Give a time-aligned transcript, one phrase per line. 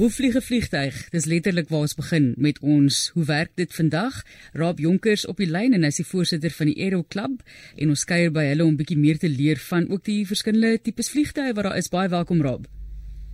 [0.00, 1.08] Hoe vlieg 'n vliegtyg?
[1.08, 3.10] Dis letterlik waar ons begin met ons.
[3.14, 4.22] Hoe werk dit vandag?
[4.52, 7.42] Raab Jonkers op die lyn en hy is die voorsitter van die Aero Club
[7.76, 11.10] en ons kuier by hulle om bietjie meer te leer van ook die verskillende tipes
[11.10, 11.88] vliegtye wat daar is.
[11.88, 12.64] Baie welkom Raab.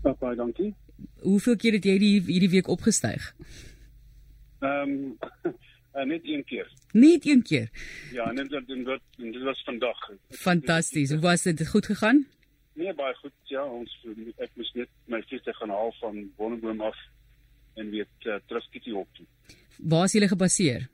[0.02, 0.74] Baie dankie.
[1.22, 3.34] Hoeveel keer het jy die hierdie week opgestyg?
[4.58, 5.18] Ehm um,
[5.96, 6.72] uh, net een keer.
[6.92, 7.70] Net een keer.
[8.12, 10.10] Ja, net dit dit dit was vandag.
[10.30, 11.10] Fantasties.
[11.10, 11.68] Hoe was dit?
[11.68, 12.26] Goed gegaan?
[12.76, 13.32] Nee, baie goed.
[13.48, 13.92] Ja, ons
[14.36, 16.98] ek moes net my fiets gaan haal van Wonderboom af
[17.80, 19.26] en weer uh, terug Kitty Hawk toe.
[19.78, 20.86] Waar is jy gebaseer?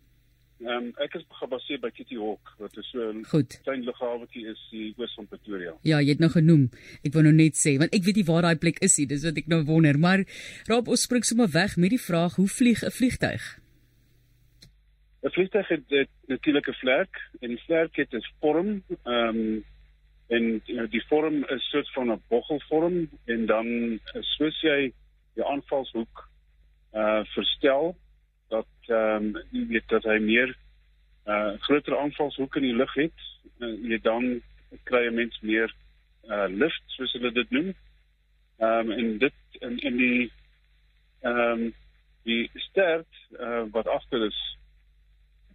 [0.62, 3.24] Ehm um, ek is gebaseer by Kitty Hawk wat is so 'n
[3.66, 5.74] klein lughawetjie is hier oos van Pretoria.
[5.82, 6.68] Ja, jy het nou genoem.
[7.02, 9.06] Ek wou nou net sê want ek weet nie waar daai plek is nie.
[9.06, 10.22] Dis wat ek nou wonder, maar
[10.70, 13.42] raap ons spring sommer weg met die vraag hoe vlieg 'n vliegtyg?
[15.22, 19.64] 'n Vliegtyg het, het natuurlik 'n vlerk en die vlerk het 'n vorm, ehm um,
[20.32, 23.66] en you know, die vorm is soort van 'n boggelvorm en dan
[24.34, 24.92] soos jy
[25.34, 26.28] die aanvalshoek
[26.92, 27.96] uh verstel
[28.48, 30.56] dat ehm um, jy weet dat hy meer
[31.26, 33.18] uh groter aanvalshoek in die lug het
[33.60, 34.40] uh, jy dan
[34.88, 35.74] kry 'n mens meer
[36.28, 37.74] uh lift soos hulle dit noem.
[38.58, 40.32] Ehm um, en dit in in die
[41.20, 41.74] ehm um,
[42.24, 44.40] die stert uh wat agter is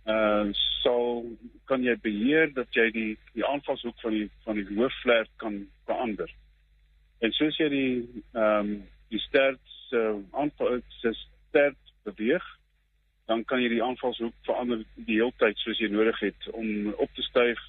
[0.07, 0.49] uh
[0.81, 1.25] sal
[1.67, 6.29] kan jy beheer dat jy die die aanvalshoek van die van die hoofvlerk kan verander.
[7.19, 7.91] En soos jy die
[8.33, 8.77] ehm um,
[9.11, 12.43] die stert se uh, aanval se stert beweeg,
[13.25, 17.11] dan kan jy die aanvalshoek verander die hele tyd soos jy nodig het om op
[17.15, 17.59] te styg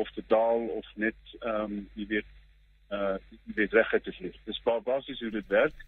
[0.00, 2.30] of te daal of net ehm um, jy weet
[2.90, 4.36] uh jy weet reguit te vlieg.
[4.44, 5.86] Dis basies hoe dit werk.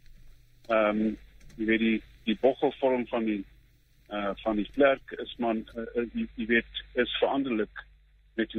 [0.69, 1.17] Ehm um,
[1.57, 3.43] jy weet die die boggelvorm van die
[4.13, 7.85] uh van die vlerk is man uh, jy, jy weet is veranderlik
[8.41, 8.55] met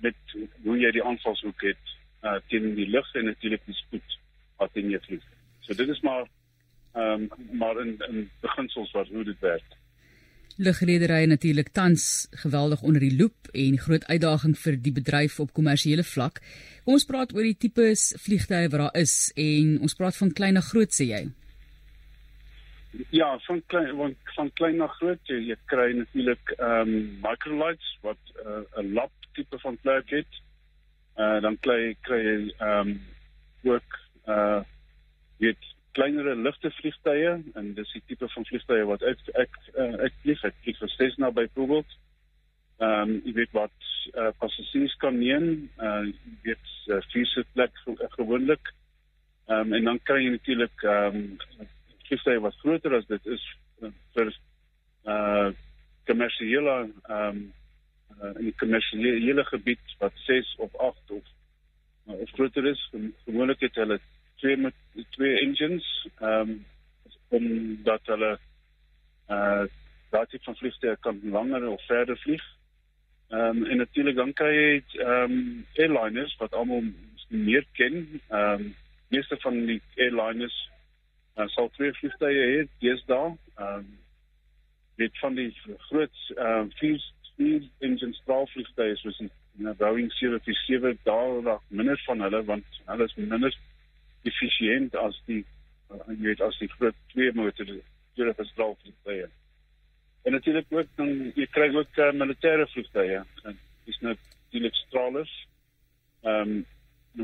[0.00, 4.18] met hoe jy die aanvalshoek het uh teen die lug en natuurlik die spoed
[4.62, 5.28] wat in jou vlieg.
[5.66, 6.26] So dit is maar
[6.92, 9.78] ehm um, maar in in beginsels wat hoe dit werk.
[10.56, 16.04] Lugredery natuurlik tans geweldig onder die loep en groot uitdaging vir die bedryf op kommersiële
[16.04, 16.42] vlak.
[16.84, 20.58] Kom ons praat oor die tipes vliegtye wat daar is en ons praat van klein
[20.58, 21.22] na groot sê jy.
[22.92, 27.94] Ja, van klein van, van klein na groot jy, jy kry natuurlik ehm um, microlights
[28.04, 30.40] wat uh, 'n uh, lap tipe van vlerk het.
[31.16, 32.20] Uh dan kry kry
[32.58, 33.00] ehm um,
[33.62, 34.60] ook uh
[35.38, 40.14] weet kleinere ligte vliegtye en dis die tipe van vliegtye wat ek ek uh, ek
[40.22, 41.98] vlieg ek vlieg vir Cessna byvoorbeeld.
[42.80, 45.48] Ehm um, jy weet wat uh, passasiers kan neem,
[45.80, 47.72] uh jy weet uh, vier sit plek
[48.20, 48.74] gewoonlik.
[49.48, 51.26] Ehm um, en dan kry jy natuurlik ehm um,
[52.12, 53.42] vliegtye wat groter as dit is
[53.82, 54.32] uh, vir
[55.08, 55.50] uh
[56.06, 56.74] kommersiële
[57.08, 57.52] ehm um,
[58.20, 61.22] uh, in die kommersiële gebied wat 6 of 8 of
[62.08, 62.82] uh, of groter is
[63.24, 64.00] gewoonlik het hulle
[64.42, 64.74] twee met
[65.16, 65.86] twee engines
[66.18, 66.64] ehm um,
[67.28, 67.46] om
[67.84, 68.38] dat hulle
[69.28, 69.64] uh
[70.12, 72.42] daardie van vliegtye kan langer of verder vlieg.
[73.30, 76.84] Ehm um, en natuurlik dan kry jy ehm um, airliners wat almal
[77.28, 78.20] meer ken.
[78.28, 78.74] Ehm um,
[79.08, 80.58] meeste van die airliners
[81.36, 83.34] uh, sal twee vliegtye hê deesdae.
[83.58, 83.90] Ehm um,
[85.00, 85.50] dit van die
[85.88, 87.04] groot ehm uh, vier
[87.36, 89.30] vier engine straalvliegtye soos die
[89.78, 91.02] Boeing 737
[91.44, 93.56] daar minder van hulle want hulle is minder
[94.28, 95.44] efficiënt as die
[95.92, 97.80] uh, weet as die groot twee motor die
[98.52, 99.28] straalvliegtye.
[100.22, 103.24] En natuurlik ook dan jy kry ook uh, militêre vliegtye.
[103.88, 104.14] Dis nou
[104.52, 105.32] die straalers.
[106.22, 106.62] Ehm um,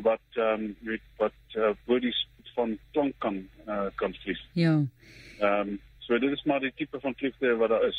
[0.04, 2.18] wat ehm um, weet wat uh, bodies
[2.54, 4.40] van klank kan uh, kan vlieg.
[4.52, 4.76] Ja.
[5.40, 7.98] Ehm um, so dit is maar die tipe van vliegtuie wat daar is.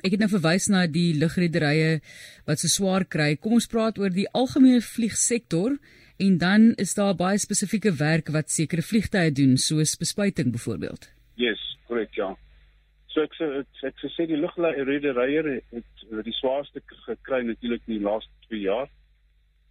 [0.00, 1.98] Ek het nou verwys na die lugrederye
[2.48, 3.34] wat so swaar kry.
[3.36, 5.76] Kom ons praat oor die algemene vliegsektor
[6.20, 11.10] en dan is daar baie spesifieke werk wat sekere vliegtuie doen soos bespuiting byvoorbeeld.
[11.40, 12.30] Yes, korrek ja.
[13.10, 13.48] So ek sê
[13.88, 18.88] ek sê die lugrederye het die swaarste gekry natuurlik in die laaste 2 jaar.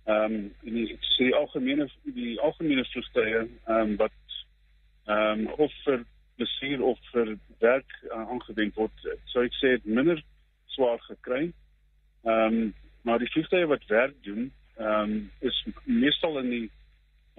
[0.09, 1.85] Ehm um, en die sê die algemene
[2.17, 4.37] die algemene vliegtuie ehm um, wat
[5.05, 6.05] ehm um, of vir
[6.39, 10.21] plesier of vir werk uh, aangewend word, sou ek sê het minder
[10.75, 11.49] swaar gekry.
[12.25, 12.71] Ehm um,
[13.07, 15.13] maar die vliegtuie wat werk doen, ehm um,
[15.49, 16.67] is meestal in die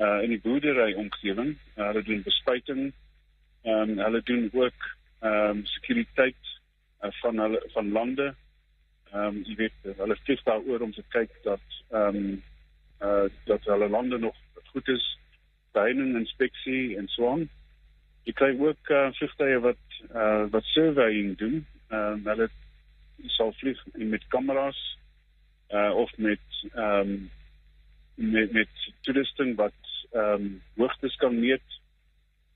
[0.01, 1.57] uh in die boerdery omgewing.
[1.77, 2.85] Uh, hulle doen bespuiting.
[3.65, 4.87] Ehm um, hulle doen ook
[5.21, 6.55] ehm um, sekuriteit
[7.03, 8.29] uh, van hulle van lande.
[9.13, 12.31] Ehm um, jy weet hulle vlieg daaroor om te kyk dat ehm um,
[13.01, 14.37] uh dat hulle lande nog
[14.73, 15.19] goed is
[15.73, 17.49] duining inspeksie en so aan.
[18.29, 21.67] Jy kry ook uh, vliegtye wat uh wat surveying doen.
[21.89, 22.49] Ehm uh, hulle
[23.37, 24.81] sal vlieg met kameras
[25.71, 27.31] uh of met ehm um,
[28.15, 29.81] met met toerusting wat
[30.13, 31.81] ehm um, hoogtes kan meet.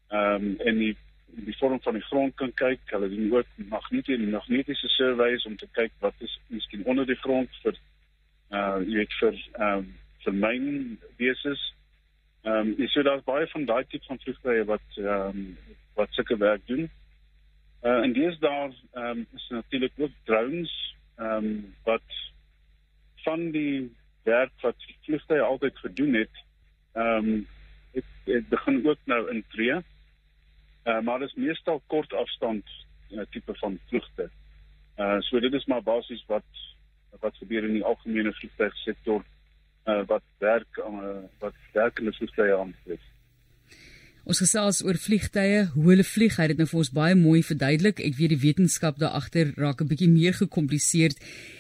[0.09, 0.97] Ehm um, en die
[1.27, 2.81] die vorm van die grond kan kyk.
[2.85, 7.51] Hulle doen ook magnetiese magnetiese surveys om te kyk wat is miskien onder die grond
[7.63, 7.79] vir
[8.51, 9.93] uh jy weet vir ehm um,
[10.25, 11.63] vir myn beses.
[12.45, 15.57] Ehm um, jy sien daar's baie van daai tipe van vliegtuie wat ehm um,
[15.95, 16.89] wat sulke werk doen.
[17.85, 20.75] Uh en dis daar ehm um, is natuurlik ook drones
[21.17, 22.21] ehm um, wat
[23.25, 23.93] van die
[24.25, 26.45] werk wat vliegtuie altyd gedoen het
[26.93, 27.47] ehm um,
[27.93, 29.81] dit dit begin ook nou in tree.
[30.85, 32.65] Uh maar dit is meestal kort afstand
[33.11, 34.31] uh, tipe van vlugte.
[34.99, 36.51] Uh so dit is maar basies wat
[37.21, 39.25] wat gebeur in die algemene vliegtuigsektor
[39.87, 43.03] uh wat werk uh, wat werkende vliegtuie aanbetref.
[44.25, 46.39] Ons gesels oor vliegtye, hoe hulle vlieg.
[46.39, 47.99] Hy het dit nou vir ons baie mooi verduidelik.
[48.01, 51.13] Ek weet die wetenskap daar agter raak 'n bietjie meer gekompliseer.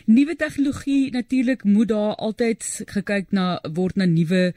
[0.06, 4.54] Nuwe tegnologie natuurlik moet daar altyd gekyk na word na nuwe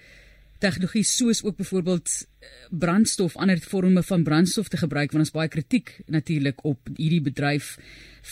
[0.59, 2.09] tegnologie soos ook byvoorbeeld
[2.39, 7.21] eh, brandstof, ander forme van brandstof te gebruik want ons baie kritiek natuurlik op hierdie
[7.21, 7.77] bedryf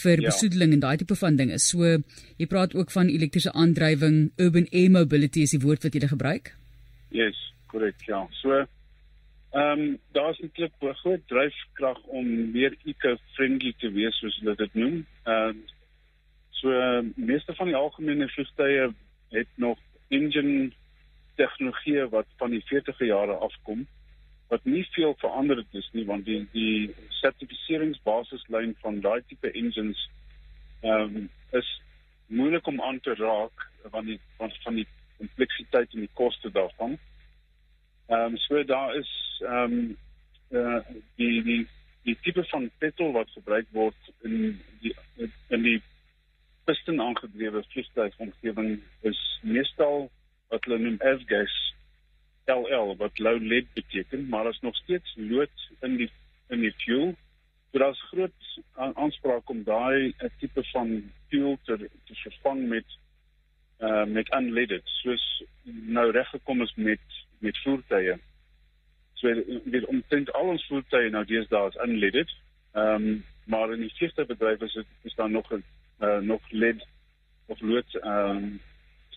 [0.03, 0.29] vir ja.
[0.29, 1.59] besoedeling en daai tipe van dinge.
[1.59, 1.97] So
[2.37, 6.55] jy praat ook van elektriese aandrywing, urban air mobility is die woord wat jy gebruik?
[7.09, 7.37] Yes,
[7.71, 8.25] korrek, ja.
[8.41, 8.65] So
[9.55, 14.73] Ehm um, daar's eintlik 'n groot dryfkrag om meer eco-friendly te wees soos hulle dit
[14.73, 15.05] noem.
[15.23, 15.55] Ehm uh,
[16.49, 18.93] so uh, meeste van die algemene vliegtye
[19.29, 20.71] het nog engine
[21.35, 23.85] tegnologie wat van die 40e jare afkom
[24.47, 30.09] wat nie veel verander het is nie want die die sertifiseringsbasislyn van daai tipe engines
[30.81, 31.69] ehm um, is
[32.27, 34.87] moeilik om aan te raak want die van van die
[35.17, 36.97] kompleksiteit en die koste daarvan.
[38.07, 39.97] Ehm um, so daar is ehm um,
[40.49, 40.79] uh,
[41.15, 41.67] die die
[42.03, 44.95] die tipe van petrol wat gebruik word in die
[45.47, 45.81] in die
[46.65, 50.09] piston aangedrewe vliegtuigomgewing is meestal
[50.47, 51.55] wat hulle noem F-gas
[52.45, 56.11] LL wat low lead beteken, maar is nog steeds lood in die
[56.47, 57.15] in die fuel.
[57.71, 62.97] So daar's groot aanspraak om daai eh, tipe van fuel te te vervang met
[63.79, 67.01] uh met unleaded soos nou reggekom is met
[67.39, 68.17] met voertuie.
[69.13, 69.33] So
[69.63, 72.35] dit omtrent al ons voertuie nou deesdae is unleaded.
[72.73, 75.63] Ehm um, maar in die vierde bedryf is dit is daar nog 'n
[75.99, 76.87] uh, nog lead
[77.45, 78.61] of lood ehm um,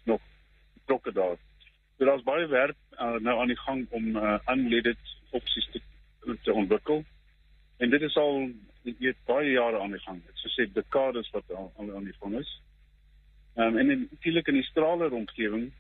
[0.05, 0.21] nog
[0.89, 1.37] betrokke daar.
[1.99, 4.99] So daar's baie werk uh, nou aan die gang om uh, unleaded
[5.31, 5.81] opsies te
[6.43, 7.05] te ontwikkel.
[7.77, 8.51] En dit is al
[8.83, 10.23] dit baie jare aan die gang.
[10.27, 12.63] Dit sê dekades wat al aan die gang is.
[13.57, 15.73] Ehm um, en natuurlik in die straler omgewing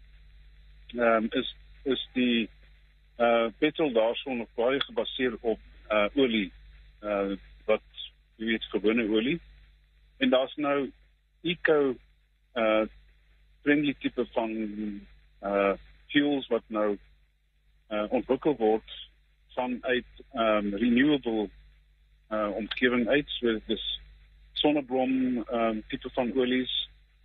[0.96, 1.54] ehm um, is
[1.84, 2.48] is die
[3.18, 6.52] uh petrol daarson nog baie gebaseer op uh olie
[7.02, 8.04] uh wat
[8.36, 9.40] jy weet gewone olie
[10.18, 10.90] en daar's nou
[11.42, 11.96] eco
[12.54, 12.86] uh
[13.62, 14.52] friendly tipe van
[15.42, 15.74] uh
[16.08, 16.96] fuels wat nou
[17.88, 18.98] uh ontwikkel word
[19.54, 21.48] vanuit um renewable
[22.30, 23.86] uh omgewing uit so dis
[24.52, 26.74] sonnebrom um tipe van olies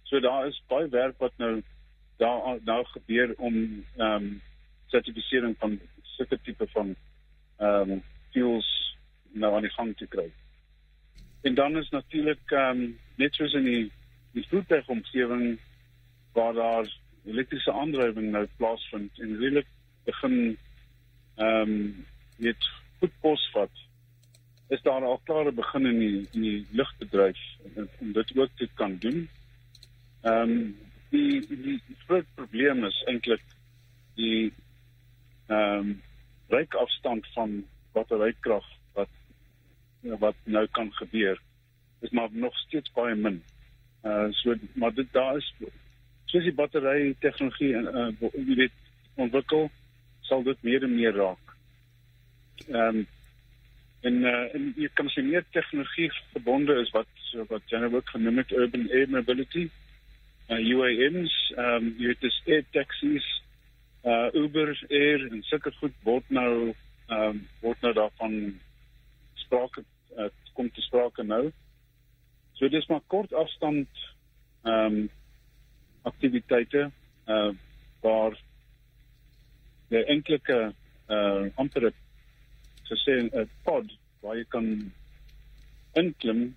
[0.04, 1.62] so daar is baie werk wat nou
[2.18, 4.42] daar nou gebeur om um,
[4.86, 6.96] sertifisering van sulke tipe van
[7.60, 8.98] um, fuels
[9.32, 10.30] nou aan die gang te kry.
[11.42, 13.92] En dan is natuurlik um, net soos in die
[14.34, 15.60] die voertuigomgewing
[16.34, 16.92] waar daar
[17.26, 19.70] elektriese aandrywing nou plaasvind en regtig
[20.04, 20.58] begin
[21.36, 22.06] ehm um,
[22.38, 22.70] net
[23.00, 23.84] goed posvat
[24.68, 27.40] is daar al klare begin in die in die lugbedryf
[28.00, 29.30] om dit ook te kan doen.
[30.22, 30.78] Ehm um,
[31.10, 33.44] die die groot probleem is eintlik
[34.16, 34.54] die
[35.48, 36.02] ehm um,
[36.48, 39.10] ryk afstand van batterykrag wat
[40.02, 41.42] wat nou kan gebeur
[42.00, 43.44] is maar nog steeds baie min.
[44.04, 45.54] Uh so maar dit daar is
[46.34, 48.80] soos die battery tegnologie en uh jy weet
[49.22, 49.68] ontwikkel
[50.26, 51.54] sal dit meer en meer raak.
[52.70, 53.06] Ehm um,
[54.04, 58.10] en uh en jy kan sien meer tegnologie verbonde is wat wat jy nou ook
[58.16, 59.68] genoem het urban air mobility
[60.50, 63.30] uh, UAMs, ehm um, jy weet dis air taxis,
[64.04, 68.40] uh Uber Air en sulke goed word nou ehm um, word nou daarvan
[69.46, 69.86] sprake
[70.18, 71.52] uh, kom te sprake nou.
[72.58, 73.90] So dis maar kort afstand
[74.64, 75.04] ehm um,
[76.04, 76.92] aktiwiteite
[77.28, 77.52] uh
[78.04, 78.34] waar
[79.90, 80.74] die enkelike
[81.10, 81.92] uh amper
[82.90, 83.86] gesê 'n pod
[84.22, 84.92] waar jy kan
[85.94, 86.56] inklim.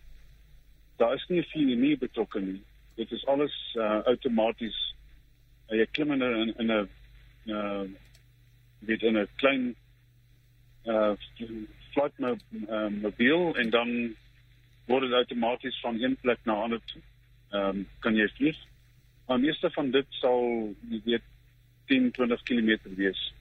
[0.97, 2.63] Daar is nie veel nie betrokke nie
[2.97, 4.77] dit is alles uh, outomaties.
[5.69, 6.89] Uh, jy klim in 'n in 'n
[7.57, 7.85] uh
[8.89, 9.75] dit in 'n klein
[10.87, 11.13] uh
[11.93, 12.37] flight mo
[12.69, 14.17] uh, mobiel en dan
[14.87, 16.81] word dit outomaties van een plek na ander
[17.51, 18.59] ehm um, kan jy vlieg.
[19.27, 21.23] Maar meeste van dit sal jy weet
[21.87, 23.33] 10 20 km wees.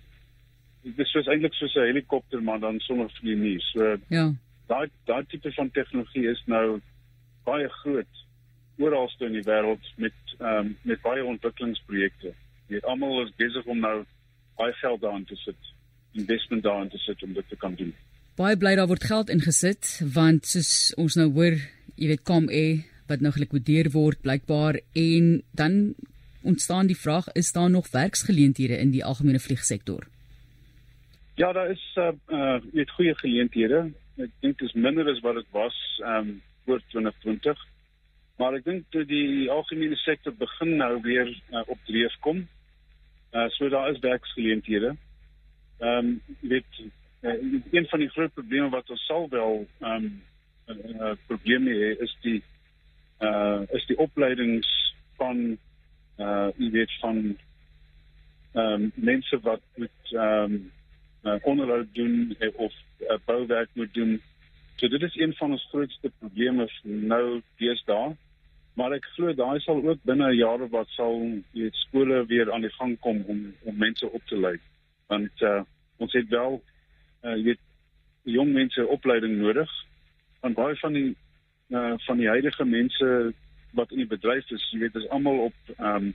[0.82, 3.60] Dit is soos eintlik soos 'n helikopter maar dan sonder vlieg nie.
[3.60, 4.34] So Ja.
[4.68, 6.82] daai daai tipe van tegnologie is nou
[7.44, 8.14] baie groot
[8.78, 12.34] oral in die wêreld met ehm um, met baie ontwikkelingsprojekte.
[12.68, 14.04] Jy weet almal is besig om nou
[14.58, 15.56] baie geld daarin te sit,
[16.12, 17.94] investment daarin te sit om dit te kan doen.
[18.36, 21.56] Baie bly daar word geld ingesit want soos ons nou hoor,
[21.96, 25.96] jy weet kom e wat nou gelikwideer word blykbaar en dan
[26.46, 30.08] ontstaan die vraag is daar nog werksgeleenthede in die algemene vliegsektor?
[31.36, 33.92] Ja, daar is uh uh net goeie geleenthede.
[34.16, 37.66] Ek dink dit is minder as wat dit was um voor 2020.
[38.38, 42.48] Maar ek dink dat die algemene sektor begin nou weer uh, op dreef kom.
[43.32, 44.96] Uh so daar is werksgeleenthede.
[45.80, 46.82] Ehm um, weet
[47.22, 47.34] uh,
[47.72, 50.22] een van die groot probleme wat ons sal wel ehm um,
[50.68, 52.42] uh, probleme hê is die
[53.20, 54.70] uh is die opleidings
[55.18, 55.58] van
[56.18, 57.38] uh jy weet van
[58.56, 60.72] ehm um, mense wat met ehm um,
[61.26, 64.22] uh, onderhoud doen of uh, bouwerk moet doen.
[64.76, 68.16] So dit is een van ons grootste probleme nou deesdae.
[68.76, 72.62] Maar ek glo daai sal ook binne of wat sal jy weet skole weer aan
[72.62, 74.58] die gang kom om om mense op te lei.
[75.08, 75.62] Want uh
[75.98, 76.62] ons het wel
[77.24, 77.64] uh jy weet
[78.24, 79.72] jong mense opleiding nodig.
[80.42, 81.16] Want baie van die
[81.70, 83.34] uh van die huidige mense
[83.76, 86.14] wat in die bedryf is, jy weet, is almal op ehm um,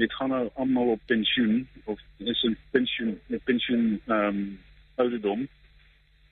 [0.00, 4.58] dit gaan nou almal op pensioen of is 'n pensioen 'n pensioen ehm um,
[4.94, 5.48] ouderdom.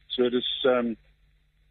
[0.06, 0.97] So dit is ehm um,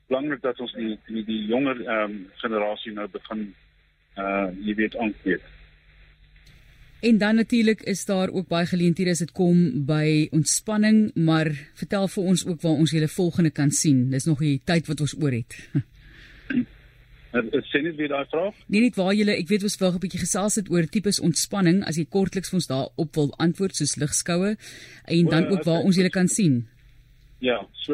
[0.07, 3.53] belangrik dat ons die die, die jonger ehm um, generasie nou begin
[4.17, 5.41] uh jy weet aankweek.
[7.01, 12.07] En dan natuurlik is daar ook baie geleenthede as dit kom by ontspanning, maar vertel
[12.07, 14.09] vir ons ook waar ons julle volgende kan sien.
[14.09, 15.55] Dis nog die tyd wat ons oor het.
[17.31, 18.55] Sê net weer daai vraag.
[18.67, 21.83] Nee, net waar jy ek weet ons wou 'n bietjie gesels het oor tipes ontspanning
[21.85, 24.55] as jy kortliks vir ons daarop wil antwoord soos ligskoue
[25.05, 26.67] en dan ook waar ons julle kan sien.
[27.39, 27.93] Ja, so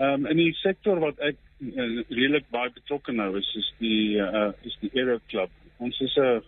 [0.00, 4.16] ehm um, in die sektor wat ek uh, redelik baie betrokke nou is is die
[4.16, 5.50] uh is die Aero Club.
[5.78, 6.42] Ons is 'n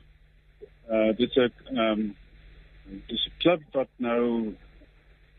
[0.93, 2.17] uh dit is 'n ehm um,
[3.09, 4.53] dis 'n klub wat nou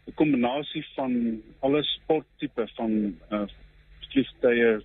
[0.08, 3.46] 'n kombinasie van alle sporttipe van uh
[4.10, 4.82] vliegtye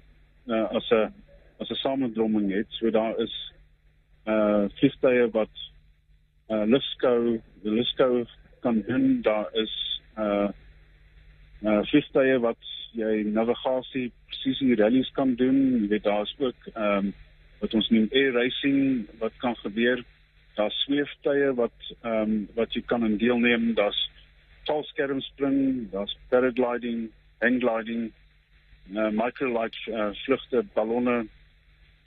[0.46, 1.12] uh, as 'n
[1.58, 2.66] as 'n samendromming het.
[2.68, 3.52] So daar is
[4.26, 5.54] uh vliegtye wat
[6.48, 8.26] uh lufskou, die lufskou
[8.60, 9.22] kan doen.
[9.22, 10.48] Daar is uh
[11.62, 12.62] uh vliegtye wat
[12.92, 15.82] jy navigasie presies in rallies kan doen.
[15.82, 17.14] Jy weet daar's ook ehm um,
[17.58, 20.04] wat ons noem air racing wat kan gebeur.
[20.54, 23.74] Daar's sweeftye wat ehm um, wat jy kan deelneem.
[23.74, 24.00] Daar's
[24.68, 27.08] valskermspring, daar's paragliding,
[27.40, 28.12] hang gliding,
[28.92, 31.26] uh, microlight uh, vlugte, ballonne,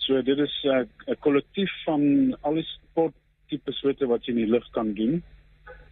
[0.05, 4.43] So dit is eh, 'n uh, kollektief van al die sporttipe soorte wat jy in
[4.43, 5.23] die lug kan doen.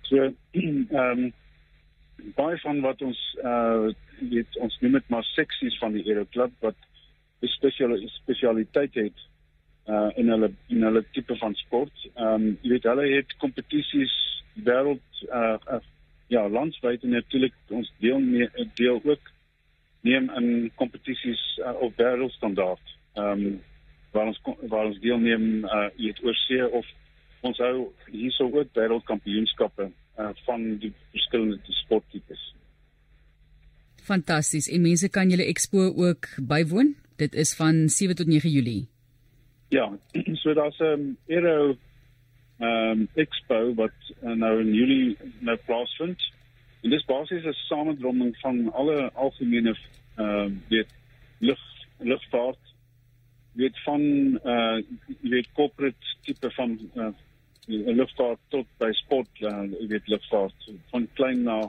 [0.02, 0.18] So
[0.52, 1.34] ehm um,
[2.36, 3.90] baie van wat ons uh
[4.20, 6.76] weet ons noem dit maar seksies van die Aero Club wat
[7.42, 9.20] 'n spesiale spesialiteit het
[9.88, 12.10] uh in hulle in hulle tipe van sport.
[12.16, 14.16] Ehm um, jy weet hulle het kompetisies
[14.54, 15.80] wêreld uh, uh
[16.30, 19.32] ja, landwyd en natuurlik ons deel mee, deel ook
[20.02, 22.96] neem in kompetisies uh, op wêreldstandaard.
[23.14, 23.62] Ehm um,
[24.12, 26.86] waar ons waar ons deelneem uh weet oorsee of
[27.42, 32.54] ons hou hierso ook wêreldkampioenskappe uh van die verskillende sporttipes.
[34.04, 34.70] Fantasties.
[34.70, 36.96] En mense kan julle expo ook bywoon.
[37.16, 38.88] Dit is van 7 tot 9 Julie.
[39.70, 39.92] Ja,
[40.42, 41.78] so daar's 'n um, Aero
[42.60, 46.22] um, expo wat uh, nou in Julie nou plaasvind.
[46.82, 49.76] En dis basies 'n samendromming van alle algemene
[50.18, 50.88] uh, weet
[51.38, 51.60] lug
[51.98, 52.69] lugvaart
[53.58, 54.02] weet van
[54.44, 54.78] uh
[55.22, 57.12] jy weet corporate tipe van uh
[57.70, 61.60] lugvaart tot by sport uh, jy weet lugvaart van klein na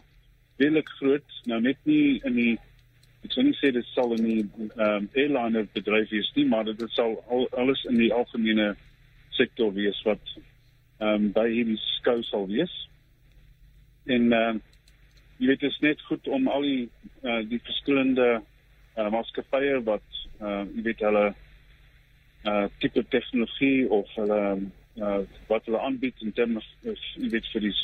[0.60, 1.40] redelik groot.
[1.48, 2.52] Nou net nie in die
[3.24, 4.44] ek sou nie sê dit sal in die
[4.80, 8.70] um, airliner bedryf wees nie maar dit sal al, alles in die algemene
[9.36, 10.22] sektor wees wat
[11.00, 12.72] ehm um, by hierdie skou sal wees.
[14.08, 14.62] En ehm um,
[15.40, 16.88] jy weet dit is net goed om al die
[17.24, 20.04] uh, die verskillende uh, maatskappye wat
[20.40, 21.30] uh, jy weet hulle
[22.44, 27.66] uh tipe tegnologie of hulle uh wat hulle aanbied in terme van jy weet vir
[27.66, 27.74] die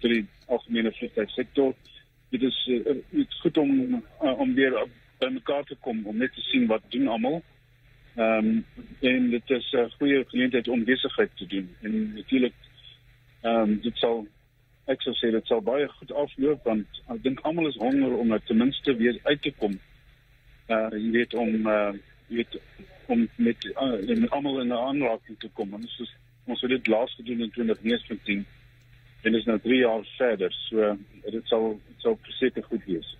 [0.00, 1.74] vir die algemene vliegtuigsektor.
[2.30, 3.72] Dit is uh, is goed om
[4.22, 4.76] uh, om weer
[5.20, 7.42] by mekaar te kom om net te sien wat doen almal.
[8.16, 8.64] Ehm um,
[9.00, 11.68] en dit is 'n uh, goeie geleentheid om besigheid te doen.
[11.82, 12.54] En natuurlik
[13.42, 14.26] ehm um, dit sal
[14.86, 18.38] ek sou sê dit sal baie goed afloop want ek dink almal is honger om
[18.46, 19.78] ten minste weer uit te kom.
[20.68, 21.92] Uh jy weet om uh
[22.26, 22.58] weet
[23.06, 25.74] om met uh, met almal in 'n aanraking te kom.
[25.74, 26.14] Ons is
[26.44, 28.46] ons het dit laas gedoen in 2019
[29.22, 30.52] en is nou 3 jaar verder.
[30.52, 30.98] So
[31.30, 33.16] dit sal dit sal seker goed wees.